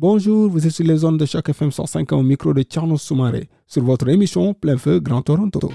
[0.00, 3.48] Bonjour, vous êtes sur les zones de Choc FM 105 au micro de Tierno Soumaré
[3.66, 5.72] sur votre émission Plein Feu Grand Toronto.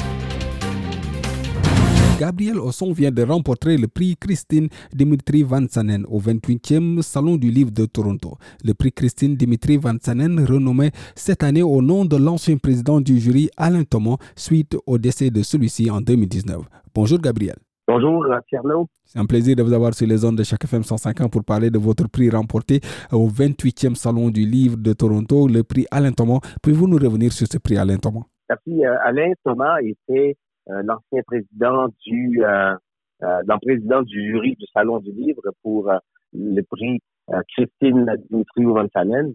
[2.18, 7.72] Gabriel Osson vient de remporter le prix Christine Dimitri Vansanen au 28e Salon du Livre
[7.72, 8.38] de Toronto.
[8.64, 13.50] Le prix Christine Dimitri Vansanen, renommé cette année au nom de l'ancien président du jury
[13.58, 16.62] Alain Thomas, suite au décès de celui-ci en 2019.
[16.96, 17.58] Bonjour Gabriel.
[17.86, 18.88] Bonjour Thierno.
[19.04, 21.70] C'est un plaisir de vous avoir sur les zones de chaque FM 105 pour parler
[21.70, 22.80] de votre prix remporté
[23.12, 26.40] au 28e Salon du Livre de Toronto, le prix Alain Thomas.
[26.62, 28.22] Pouvez-vous nous revenir sur ce prix Alain Thomas?
[28.48, 28.86] Merci.
[28.86, 30.38] Euh, Alain Thomas était
[30.70, 32.74] euh, l'ancien président du euh,
[33.22, 35.92] euh président du jury du Salon du Livre pour
[36.32, 37.02] le prix
[37.50, 39.34] Christine Dimitri Vansanen.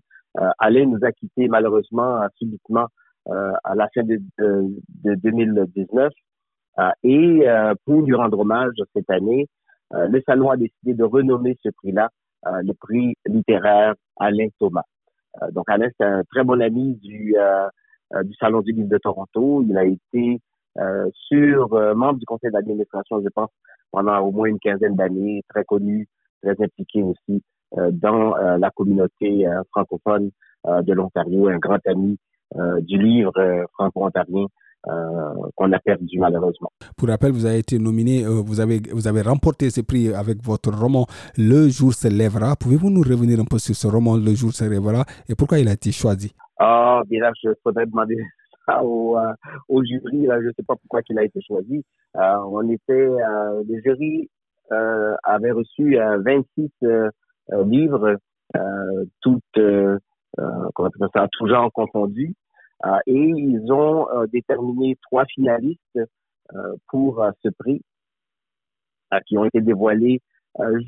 [0.58, 2.86] Alain nous a quittés malheureusement subitement
[3.26, 6.12] à la fin de, de 2019.
[7.02, 7.44] Et
[7.84, 9.48] pour lui rendre hommage cette année,
[9.90, 12.08] le Salon a décidé de renommer ce prix-là
[12.44, 14.84] le prix littéraire Alain Thomas.
[15.52, 17.34] donc Alain, c'est un très bon ami du,
[18.22, 19.64] du Salon du Livre de Toronto.
[19.68, 20.40] Il a été
[20.78, 23.50] euh, sur euh, membre du conseil d'administration, je pense,
[23.90, 26.06] pendant au moins une quinzaine d'années, très connu,
[26.42, 27.42] très impliqué aussi
[27.78, 30.30] euh, dans la communauté francophone
[30.66, 32.18] de l'Ontario, un grand ami
[32.80, 34.46] du livre franco-ontarien
[34.84, 36.70] qu'on a perdu malheureusement.
[36.96, 40.70] Pour rappel, vous avez été nominé, vous avez vous avez remporté ce prix avec votre
[40.70, 42.56] roman Le jour se lèvera.
[42.56, 45.68] Pouvez-vous nous revenir un peu sur ce roman Le jour se lèvera et pourquoi il
[45.68, 46.32] a été choisi?
[46.58, 48.16] Ah, bien là, je faudrait demander
[48.82, 49.32] au, euh,
[49.68, 50.26] au jury.
[50.26, 51.84] Là, je ne sais pas pourquoi il a été choisi.
[52.16, 54.28] Euh, on était, euh, le jury
[54.72, 56.70] euh, avait reçu 26
[57.66, 58.16] livres,
[59.20, 59.42] toutes,
[60.74, 62.34] comment ça, tout genre confondus.
[63.06, 66.00] Et ils ont déterminé trois finalistes
[66.88, 67.82] pour ce prix
[69.26, 70.20] qui ont été dévoilés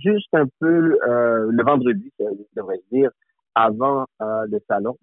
[0.03, 2.25] juste un peu le vendredi, je
[2.57, 3.11] devrais dire,
[3.55, 4.97] avant le salon.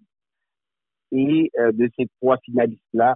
[1.11, 3.15] Et euh, de ces trois finalistes-là,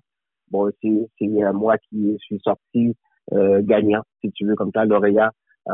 [0.49, 0.87] bon, c'est
[1.21, 2.95] euh, moi qui suis sorti
[3.33, 5.31] euh, gagnant, si tu veux, comme ça, lauréat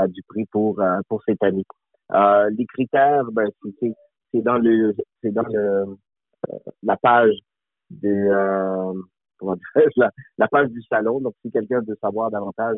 [0.09, 1.64] du prix pour pour cette année.
[2.12, 3.50] les critères, ben,
[3.81, 5.85] c'est dans le c'est dans le
[6.84, 7.38] la page
[7.89, 8.29] de
[9.37, 11.19] comment dire, la, la page du salon.
[11.21, 12.77] Donc, si quelqu'un veut savoir davantage,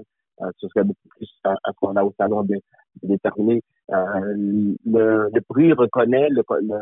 [0.57, 3.61] ce serait beaucoup plus à, ce qu'on a au salon de, de déterminer.
[3.89, 6.75] le, le prix reconnaît le, le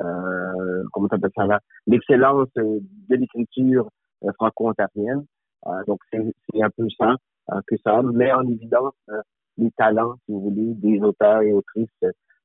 [0.00, 3.88] euh, comment ça ça là, l'excellence euh, de l'écriture
[4.24, 5.24] euh, franco-ontarienne.
[5.66, 7.14] Euh, donc c'est un peu ça
[7.66, 8.94] que ça met en évidence
[9.58, 11.88] les talents, si vous voulez, des auteurs et autrices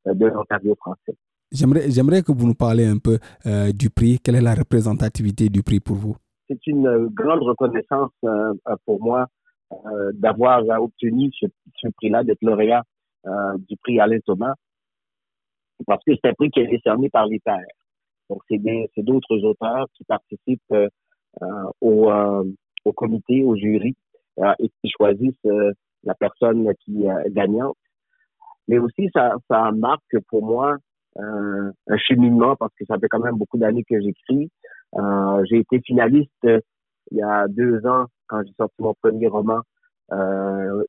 [0.06, 1.16] de l'Ontario français.
[1.52, 4.20] J'aimerais, que vous nous parliez un peu euh, du prix.
[4.24, 6.16] Quelle est la représentativité du prix pour vous?
[6.50, 8.54] C'est une grande reconnaissance euh,
[8.86, 9.28] pour moi
[9.72, 11.48] euh, d'avoir obtenu ce,
[11.98, 12.84] prix-là, d'être lauréat
[13.68, 14.54] du prix Alain Thomas
[15.86, 17.42] parce que c'est un prix qui est décerné par les.
[18.30, 20.74] Donc, c'est d'autres auteurs qui participent
[21.42, 22.44] euh, au, euh,
[22.86, 23.96] au comité, au jury,
[24.40, 25.72] euh, et qui choisissent euh,
[26.04, 27.78] la personne qui est gagnante.
[28.68, 30.78] Mais aussi, ça, ça marque pour moi
[31.16, 34.52] un cheminement, parce que ça fait quand même beaucoup d'années que j'écris.
[35.50, 39.62] j'ai été finaliste il y a deux ans, quand j'ai sorti mon premier roman,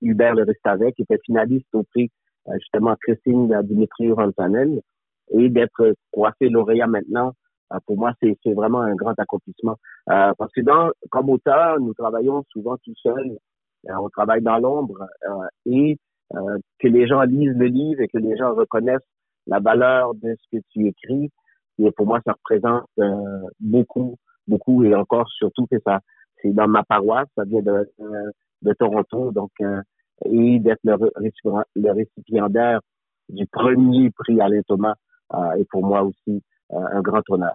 [0.03, 2.11] Hubert le reste avec, qui était finaliste au prix
[2.49, 4.81] euh, justement Christine Dimitri Rantanen
[5.31, 7.33] et d'être coiffé lauréat maintenant,
[7.73, 9.77] euh, pour moi, c'est vraiment un grand accomplissement.
[10.11, 13.37] Euh, parce que dans, comme auteur, nous travaillons souvent tout seuls.
[13.85, 15.07] on travaille dans l'ombre
[15.67, 15.99] et
[16.79, 19.01] que les gens lisent le livre et que les gens reconnaissent
[19.49, 21.31] la valeur de ce que tu écris.
[21.79, 22.87] Et pour moi, ça représente
[23.61, 24.17] beaucoup,
[24.47, 26.01] beaucoup et encore surtout que ça,
[26.41, 27.89] c'est dans ma paroisse, ça vient de,
[28.63, 29.33] de Toronto.
[29.33, 29.51] Donc,
[30.25, 30.97] et d'être le,
[31.75, 32.81] le, récipiendaire
[33.29, 34.95] du premier prix Alain Thomas
[35.35, 36.43] euh, est pour moi aussi
[36.73, 37.55] euh, un grand honneur.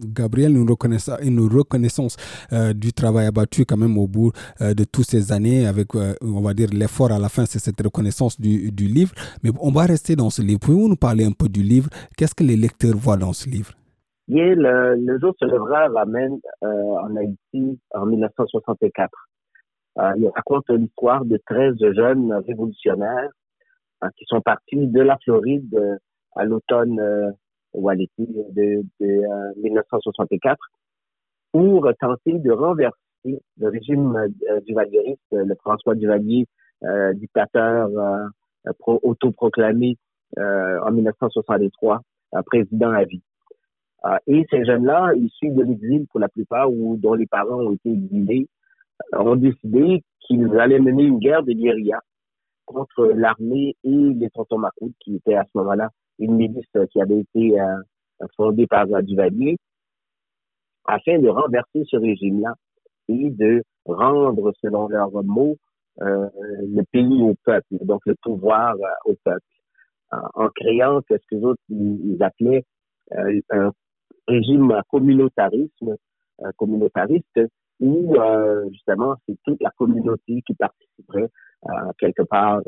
[0.00, 2.16] Gabriel, une reconnaissance,
[2.52, 6.14] euh, du travail abattu quand même au bout euh, de toutes ces années avec, euh,
[6.22, 9.12] on va dire, l'effort à la fin, c'est cette reconnaissance du, livre.
[9.42, 10.60] Mais on va rester dans ce livre.
[10.60, 11.90] Pouvez-vous nous parler un peu du livre?
[12.16, 13.72] Qu'est-ce que les lecteurs voient dans ce livre?
[14.28, 19.10] Le, le jour se lèvera ramène en Haïti en 1964.
[19.98, 23.30] Euh, il raconte l'histoire de 13 jeunes révolutionnaires
[24.16, 25.98] qui sont partis de la Floride
[26.36, 27.34] à l'automne
[27.74, 30.58] Waleti de, de 1964
[31.52, 36.46] pour tenter de renverser le régime euh, duvalieriste, le François Duvalier,
[36.84, 39.96] euh, dictateur euh, autoproclamé
[40.36, 42.02] en 1963,
[42.46, 43.22] président à vie.
[44.28, 47.90] et ces jeunes-là, issus de l'exil pour la plupart ou dont les parents ont été
[47.90, 48.46] exilés,
[49.12, 52.00] ont décidé qu'ils allaient mener une guerre de guérilla
[52.64, 55.88] contre l'armée et les tontons Macoutes, qui étaient à ce moment-là
[56.20, 57.56] une milice qui avait été
[58.36, 59.56] fondée par Duvalier,
[60.84, 62.54] afin de renverser ce régime-là
[63.08, 65.56] et de rendre, selon leurs mots,
[66.02, 69.44] euh, le pays au peuple, donc le pouvoir euh, au peuple,
[70.34, 71.62] en créant ce que les autres
[72.20, 72.64] appelaient
[73.12, 73.70] euh, un
[74.26, 75.96] régime communautarisme,
[76.56, 77.40] communautariste,
[77.80, 78.14] où
[78.70, 81.28] justement c'est toute la communauté qui participerait
[81.98, 82.60] quelque part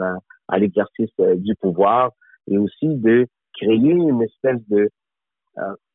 [0.49, 2.11] à l'exercice du pouvoir
[2.49, 4.91] et aussi de créer une espèce de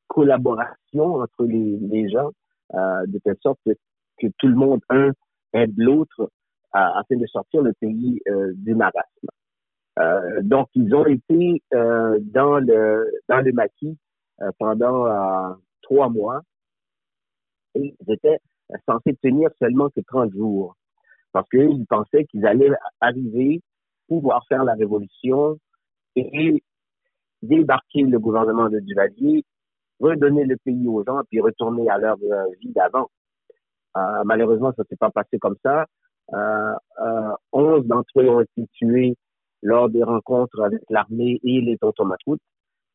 [0.08, 2.32] collaboration entre les, les gens
[2.74, 5.12] de telle sorte que tout le monde, un,
[5.54, 6.30] aide l'autre
[6.72, 9.28] afin de sortir le pays euh, du marasme.
[10.00, 13.98] Euh, donc, ils ont été euh, dans le dans le maquis
[14.60, 16.42] pendant trois mois
[17.74, 18.38] et ils étaient
[18.88, 20.76] censés tenir seulement que 30 jours
[21.32, 22.70] parce qu'ils pensaient qu'ils allaient
[23.02, 23.62] arriver,
[24.08, 25.58] pouvoir faire la révolution
[26.16, 26.64] et
[27.48, 29.44] débarquer le gouvernement de Duvalier,
[30.00, 32.18] redonner le pays aux gens, puis retourner à leur
[32.62, 33.10] vie d'avant.
[33.98, 35.86] Euh, malheureusement, ça s'est pas passé comme ça.
[36.34, 39.16] Euh, euh, 11 d'entre eux ont été tués
[39.64, 42.42] lors des rencontres avec l'armée et les automacoutes.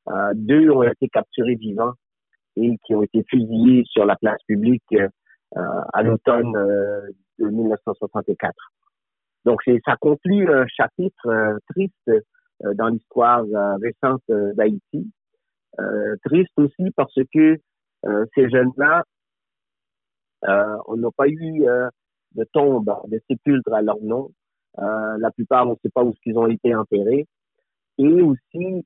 [0.08, 1.94] Euh, deux ont été capturés vivants
[2.56, 6.52] et qui ont été fusillés sur la place publique euh, à l'automne
[7.38, 8.54] de 1964.
[9.44, 12.10] Donc, ça conclut un chapitre triste
[12.74, 13.44] dans l'histoire
[13.80, 15.10] récente d'Haïti.
[16.24, 17.58] triste aussi parce que
[18.34, 19.02] ces jeunes-là
[20.48, 21.88] euh, on n'a pas eu euh,
[22.34, 24.30] de tombe, de sépulcre à leur nom.
[24.78, 27.26] Euh, la plupart, on ne sait pas où ils ont été enterrés.
[27.98, 28.84] Et aussi,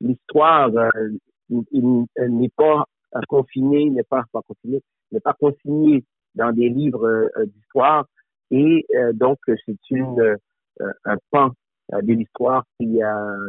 [0.00, 0.70] l'histoire
[1.48, 2.84] n'est pas
[3.28, 4.82] confinée, n'est pas confinée,
[5.12, 6.04] n'est pas consignée
[6.34, 8.06] dans des livres d'histoire.
[8.50, 8.84] Et
[9.14, 10.36] donc, c'est une
[11.04, 11.52] un pan
[11.92, 12.98] de l'histoire qui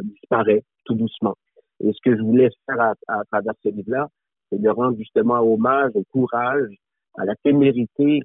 [0.04, 1.34] disparaît tout doucement.
[1.80, 4.08] Et ce que je voulais faire à, à travers ce livre-là,
[4.50, 6.70] c'est de rendre justement hommage au courage
[7.16, 8.20] à la témérité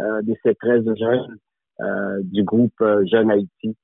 [0.00, 1.36] euh, de ces 13 jeunes
[1.80, 3.76] euh, du groupe euh, Jeune Haïti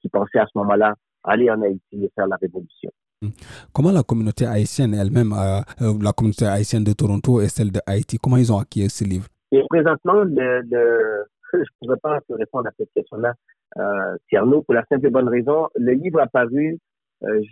[0.00, 0.94] qui pensaient à ce moment-là
[1.24, 2.90] aller en Haïti et faire la révolution.
[3.20, 3.30] Hmm.
[3.72, 8.36] Comment la communauté haïtienne elle-même, la communauté haïtienne de Toronto et celle de Haïti, comment
[8.36, 9.26] ils ont acquis ce livre?
[9.50, 13.34] Et présentement, le, je ne pourrais pas répondre à cette question-là,
[13.78, 14.16] euh,
[14.62, 16.78] pour la simple et bonne raison, le livre a paru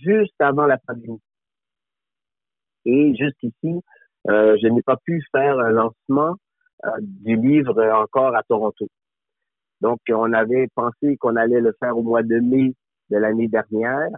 [0.02, 1.20] juste avant la pandémie.
[2.85, 3.81] Et juste ici,
[4.26, 6.37] je n'ai pas pu faire un lancement
[6.87, 8.88] euh, du livre encore à Toronto.
[9.82, 12.75] Donc, on avait pensé qu'on allait le faire au mois de mai
[13.11, 14.08] de l'année dernière,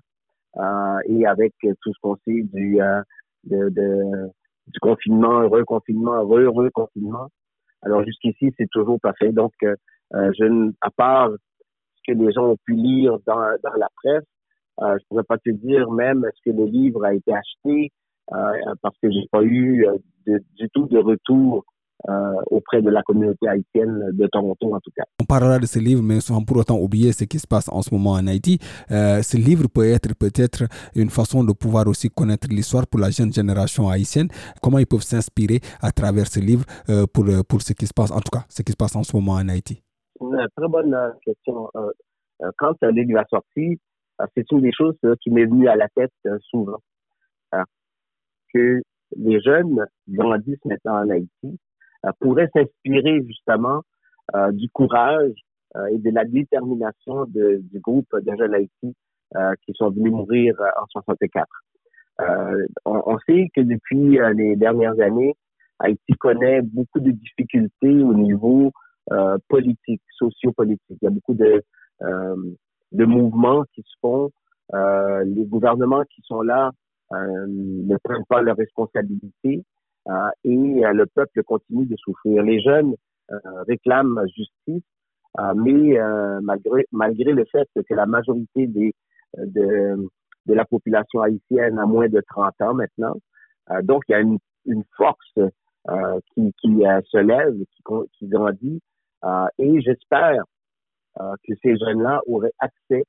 [0.58, 3.02] euh, et avec tout ce qu'on sait du, euh,
[3.44, 4.30] de, de,
[4.68, 7.28] du confinement, reconfinement, re-reconfinement.
[7.82, 9.32] Alors, jusqu'ici, c'est toujours pas fait.
[9.32, 9.74] Donc, euh,
[10.12, 14.24] je, à part ce que les gens ont pu lire dans, la presse,
[14.80, 17.92] euh, je pourrais pas te dire même est-ce que le livre a été acheté,
[18.32, 19.86] euh, parce que j'ai pas eu
[20.26, 21.64] du tout de retour
[22.08, 25.04] euh, auprès de la communauté haïtienne de Toronto en tout cas.
[25.20, 27.80] On parlera de ce livre, mais sans pour autant oublier ce qui se passe en
[27.80, 28.58] ce moment en Haïti.
[28.90, 30.64] Euh, ce livre peut être peut-être
[30.96, 34.28] une façon de pouvoir aussi connaître l'histoire pour la jeune génération haïtienne.
[34.60, 38.10] Comment ils peuvent s'inspirer à travers ce livre euh, pour, pour ce qui se passe,
[38.10, 39.80] en tout cas, ce qui se passe en ce moment en Haïti?
[40.20, 41.68] Une très bonne question.
[42.58, 43.78] quand le livre a sorti,
[44.36, 46.12] c'est une des choses qui m'est venue à la tête
[46.50, 46.78] souvent.
[48.52, 48.82] que
[49.16, 51.71] les jeunes grandissent maintenant en Haïti, euh,
[52.20, 53.82] pourrait s'inspirer justement
[54.34, 55.34] euh, du courage
[55.76, 58.94] euh, et de la détermination du groupe de jeunes Haïti
[59.64, 61.46] qui sont venus mourir en 64.
[62.84, 65.34] On, sait que depuis les dernières années,
[65.78, 68.72] Haïti connaît beaucoup de difficultés au niveau
[69.10, 70.98] euh, politique, sociopolitique.
[71.02, 71.62] Il y a beaucoup de,
[72.02, 72.36] euh,
[72.92, 74.30] mouvements qui se font.
[74.74, 76.70] Euh, les gouvernements qui sont là
[77.10, 79.64] ne prennent pas leurs responsabilités.
[80.08, 82.42] Euh, et euh, le peuple continue de souffrir.
[82.42, 82.94] Les jeunes
[83.30, 83.36] euh,
[83.68, 84.82] réclament justice,
[85.56, 85.96] mais
[86.42, 88.94] malgré, malgré le fait que la majorité des,
[89.38, 90.06] de,
[90.44, 93.16] de la population haïtienne a moins de 30 ans maintenant,
[93.82, 95.38] donc il y a une, une force
[96.34, 97.82] qui, qui se lève, qui,
[98.18, 98.82] qui grandit,
[99.58, 100.44] et j'espère
[101.18, 103.04] que ces jeunes-là auraient accès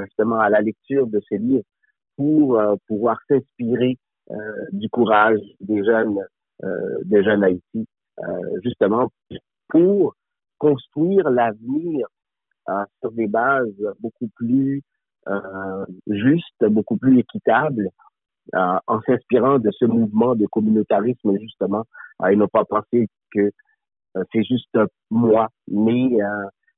[0.00, 1.64] justement à la lecture de ces livres
[2.18, 3.96] pour pouvoir s'inspirer
[4.72, 6.18] du courage des jeunes,
[7.04, 7.86] des jeunes Haïti,
[8.62, 9.10] justement
[9.68, 10.14] pour
[10.58, 12.06] construire l'avenir
[13.00, 14.82] sur des bases beaucoup plus
[16.06, 17.88] justes, beaucoup plus équitables,
[18.54, 21.84] en s'inspirant de ce mouvement de communautarisme justement,
[22.28, 23.50] et ne pas penser que
[24.32, 24.78] c'est juste
[25.10, 26.18] moi, mes,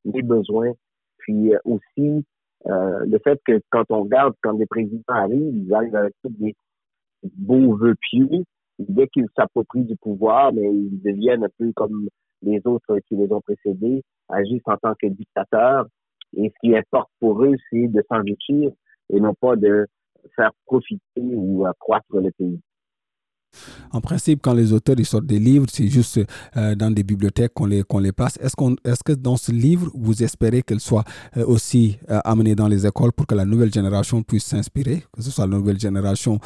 [0.04, 0.72] mes besoins,
[1.18, 2.24] puis aussi
[2.66, 6.30] euh, le fait que quand on regarde, quand des présidents arrivent, ils arrivent avec tous
[6.30, 6.54] des
[7.36, 8.44] beaux vœux pieux.
[8.78, 12.08] Dès qu'ils s'approprient du pouvoir, mais ils deviennent un peu comme
[12.42, 15.86] les autres qui les ont précédés, agissent en tant que dictateurs.
[16.36, 18.70] Et ce qui importe pour eux, c'est de s'enrichir
[19.10, 19.86] et non pas de
[20.34, 22.60] faire profiter ou accroître le pays.
[23.92, 26.20] En principe, quand les auteurs sortent des livres, c'est juste
[26.56, 28.38] euh, dans des bibliothèques qu'on les, qu'on les passe.
[28.40, 31.04] Est-ce, qu'on, est-ce que dans ce livre, vous espérez qu'elle soit
[31.36, 35.22] euh, aussi euh, amenée dans les écoles pour que la nouvelle génération puisse s'inspirer, que
[35.22, 36.38] ce soit la nouvelle génération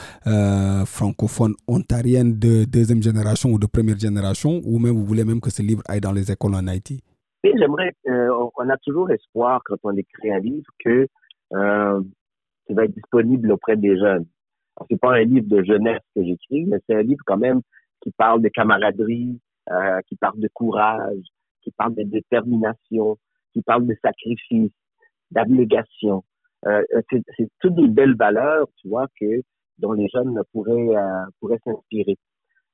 [0.86, 5.50] francophone ontarienne de deuxième génération ou de première génération, ou même vous voulez même que
[5.50, 7.00] ce livre aille dans les écoles en Haïti?
[7.44, 11.06] Oui, j'aimerais, on a toujours espoir quand on écrit un livre que
[11.50, 14.26] ça va être disponible auprès des jeunes
[14.88, 17.60] c'est pas un livre de jeunesse que j'écris, mais c'est un livre quand même
[18.00, 21.24] qui parle de camaraderie, euh, qui parle de courage,
[21.62, 23.18] qui parle de détermination,
[23.52, 24.72] qui parle de sacrifice,
[25.30, 26.24] d'abnégation.
[26.66, 29.42] Euh, c'est toutes des belles valeurs, tu vois, que
[29.78, 32.16] dont les jeunes pourraient euh, pourraient s'inspirer.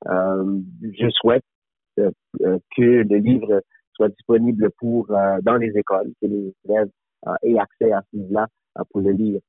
[0.09, 1.45] Euh, je souhaite
[1.99, 2.11] euh,
[2.77, 6.91] que le livre soit disponible pour dans les écoles, que les élèves
[7.43, 8.49] aient accès à ce livre-là
[8.91, 9.41] pour le lire.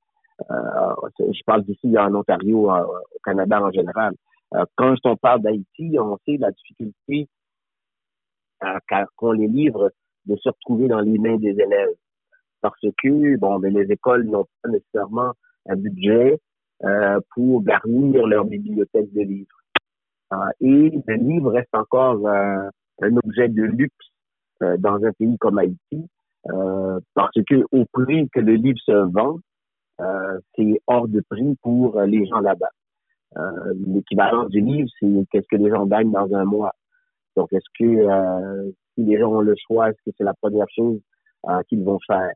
[0.51, 4.13] Euh, je parle d'ici en Ontario, euh, au Canada en général.
[4.53, 7.27] Euh, quand on parle d'Haïti, on sait la difficulté
[9.15, 9.91] qu'ont les livres
[10.25, 11.95] de se retrouver dans les mains des élèves.
[12.61, 15.33] Parce que, bon, ben, les écoles n'ont pas nécessairement
[15.67, 16.39] un budget
[16.83, 19.57] euh, pour garnir leur bibliothèque de livres.
[20.33, 22.69] Euh, et le livre reste encore euh,
[23.01, 23.93] un objet de luxe
[24.79, 26.07] dans un pays comme Haïti,
[27.13, 29.54] parce que au prix que le livre se vend, euh,
[29.97, 32.71] c'est hors de prix pour euh, les gens là-bas.
[33.37, 36.73] Euh, L'équivalent du livre, c'est qu'est-ce que les gens gagnent dans un mois.
[37.35, 40.69] Donc, est-ce que euh, si les gens ont le choix, est-ce que c'est la première
[40.69, 40.99] chose
[41.67, 42.31] qu'ils vont faire?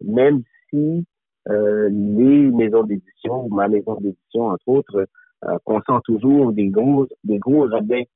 [0.00, 1.04] Même si
[1.46, 5.06] les maisons d'édition, ma maison d'édition, entre autres,
[5.64, 8.08] consent toujours des gros, des gros rabais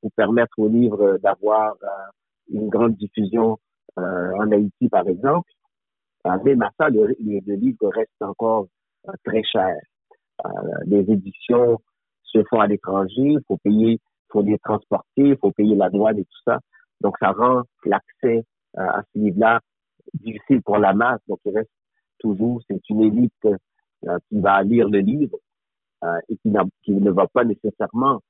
[0.00, 1.74] pour permettre aux livres d'avoir
[2.50, 3.58] une grande diffusion
[3.96, 5.50] en Haïti, par exemple,
[6.44, 8.66] même à ça, le, livre reste encore
[9.08, 9.76] euh, très cher.
[10.44, 10.48] Euh,
[10.86, 11.78] les éditions
[12.22, 13.98] se font à l'étranger, il faut payer,
[14.30, 16.58] faut les transporter, il faut payer la douane et tout ça.
[17.00, 18.44] Donc, ça rend l'accès
[18.78, 19.60] euh, à ce livre-là
[20.14, 21.20] difficile pour la masse.
[21.28, 21.70] Donc, il reste
[22.18, 23.32] toujours, c'est une élite
[24.28, 25.36] qui va lire le livre
[26.28, 26.50] et qui,
[26.92, 28.20] ne va pas nécessairement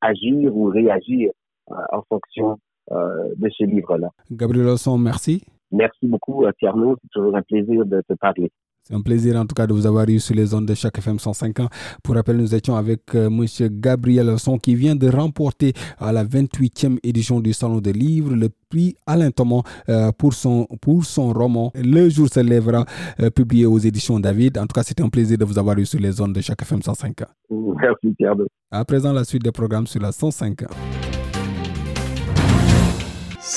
[0.00, 1.30] agir ou réagir
[1.66, 2.58] en fonction
[2.90, 4.08] de ce livre-là.
[4.30, 5.44] Gabriel Lawson, merci.
[5.72, 6.96] Merci beaucoup, Tierno.
[7.02, 8.50] C'est toujours un plaisir de te parler.
[8.82, 10.98] C'est un plaisir en tout cas de vous avoir eu sur les ondes de chaque
[10.98, 11.68] FM 105 ans.
[12.02, 13.46] Pour rappel, nous étions avec euh, M.
[13.78, 18.48] Gabriel Son qui vient de remporter à la 28e édition du Salon des livres le
[18.68, 22.84] prix Alain Thomas euh, pour, son, pour son roman Le jour se lèvera,
[23.20, 24.58] euh, publié aux éditions David.
[24.58, 26.62] En tout cas, c'était un plaisir de vous avoir eu sur les ondes de chaque
[26.62, 27.26] FM 105 ans.
[27.80, 28.46] Merci, Tierno.
[28.70, 31.09] À présent, la suite des programmes sur la 105 ans.